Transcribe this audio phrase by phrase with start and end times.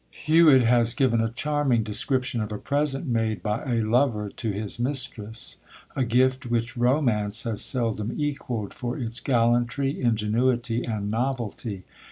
[0.25, 4.79] Huet has given a charming description of a present made by a lover to his
[4.79, 5.57] mistress;
[5.95, 11.83] a gift which romance has seldom equalled for its gallantry, ingenuity, and novelty.